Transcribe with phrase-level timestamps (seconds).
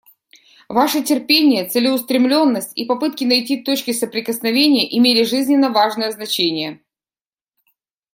[0.67, 6.81] Ваши терпение, целеустремленность и попытки найти точки соприкосновения имели жизненно важное значение.